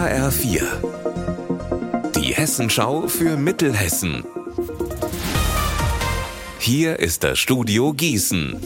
[0.00, 0.62] HR4.
[2.16, 4.24] Die Hessenschau für Mittelhessen.
[6.58, 8.58] Hier ist das Studio Gießen.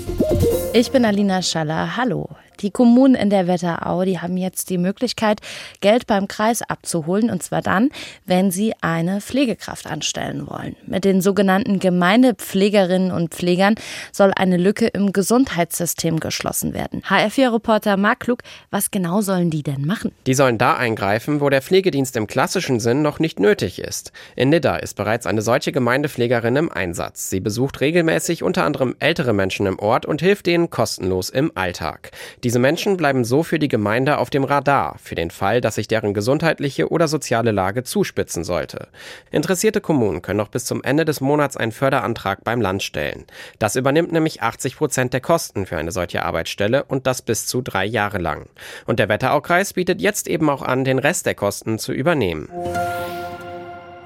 [0.75, 1.97] Ich bin Alina Schaller.
[1.97, 2.29] Hallo.
[2.61, 5.41] Die Kommunen in der Wetterau, die haben jetzt die Möglichkeit,
[5.81, 7.91] Geld beim Kreis abzuholen, und zwar dann,
[8.25, 10.77] wenn sie eine Pflegekraft anstellen wollen.
[10.87, 13.75] Mit den sogenannten Gemeindepflegerinnen und Pflegern
[14.13, 17.03] soll eine Lücke im Gesundheitssystem geschlossen werden.
[17.03, 20.13] HR4-Reporter Marc Klug, was genau sollen die denn machen?
[20.27, 24.13] Die sollen da eingreifen, wo der Pflegedienst im klassischen Sinn noch nicht nötig ist.
[24.37, 27.31] In Nidda ist bereits eine solche Gemeindepflegerin im Einsatz.
[27.31, 32.11] Sie besucht regelmäßig unter anderem ältere Menschen im Ort und hilft denen kostenlos im Alltag.
[32.45, 35.89] Diese Menschen bleiben so für die Gemeinde auf dem Radar, für den Fall, dass sich
[35.89, 38.89] deren gesundheitliche oder soziale Lage zuspitzen sollte.
[39.31, 43.25] Interessierte Kommunen können noch bis zum Ende des Monats einen Förderantrag beim Land stellen.
[43.59, 47.63] Das übernimmt nämlich 80 Prozent der Kosten für eine solche Arbeitsstelle und das bis zu
[47.63, 48.45] drei Jahre lang.
[48.85, 52.51] Und der Wetteraukreis bietet jetzt eben auch an, den Rest der Kosten zu übernehmen.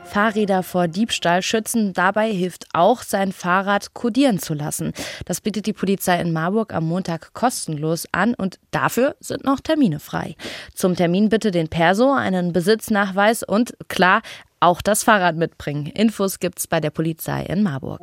[0.09, 1.93] Fahrräder vor Diebstahl schützen.
[1.93, 4.93] Dabei hilft auch, sein Fahrrad kodieren zu lassen.
[5.27, 10.01] Das bietet die Polizei in Marburg am Montag kostenlos an und dafür sind noch Termine
[10.01, 10.35] frei.
[10.75, 14.23] Zum Termin bitte den Perso, einen Besitznachweis und klar,
[14.61, 15.87] auch das Fahrrad mitbringen.
[15.87, 18.01] Infos gibt's bei der Polizei in Marburg.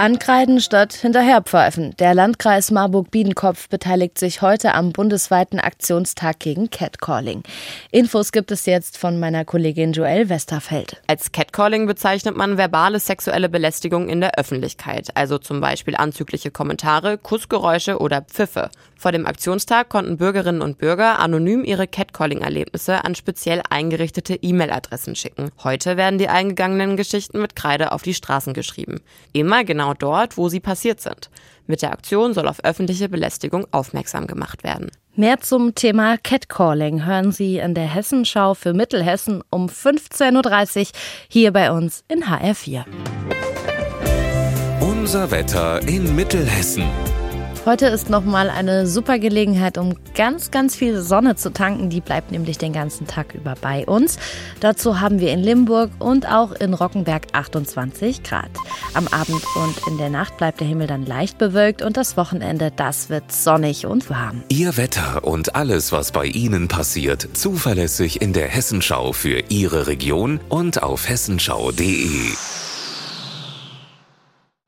[0.00, 1.94] Ankreiden statt hinterherpfeifen.
[1.98, 7.42] Der Landkreis Marburg-Biedenkopf beteiligt sich heute am bundesweiten Aktionstag gegen Catcalling.
[7.90, 11.02] Infos gibt es jetzt von meiner Kollegin Joelle Westerfeld.
[11.06, 17.18] Als Catcalling bezeichnet man verbale sexuelle Belästigung in der Öffentlichkeit, also zum Beispiel anzügliche Kommentare,
[17.18, 18.70] Kussgeräusche oder Pfiffe.
[18.96, 25.50] Vor dem Aktionstag konnten Bürgerinnen und Bürger anonym ihre Catcalling-Erlebnisse an speziell eingerichtete E-Mail-Adressen schicken.
[25.62, 29.00] Heute werden die eingegangenen Geschichten mit Kreide auf die Straßen geschrieben.
[29.32, 31.30] Immer genau dort, wo sie passiert sind.
[31.66, 34.90] Mit der Aktion soll auf öffentliche Belästigung aufmerksam gemacht werden.
[35.14, 40.86] Mehr zum Thema Catcalling hören Sie in der Hessenschau für Mittelhessen um 15.30 Uhr
[41.28, 42.84] hier bei uns in HR4.
[44.80, 46.84] Unser Wetter in Mittelhessen.
[47.66, 51.90] Heute ist nochmal eine super Gelegenheit, um ganz, ganz viel Sonne zu tanken.
[51.90, 54.18] Die bleibt nämlich den ganzen Tag über bei uns.
[54.60, 58.48] Dazu haben wir in Limburg und auch in Rockenberg 28 Grad.
[58.94, 62.72] Am Abend und in der Nacht bleibt der Himmel dann leicht bewölkt und das Wochenende,
[62.74, 64.42] das wird sonnig und warm.
[64.48, 70.40] Ihr Wetter und alles, was bei Ihnen passiert, zuverlässig in der Hessenschau für Ihre Region
[70.48, 72.30] und auf hessenschau.de.